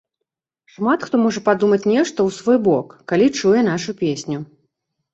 [0.75, 4.39] Шмат хто можа падумаць нешта ў свой бок, калі чуе нашу песню.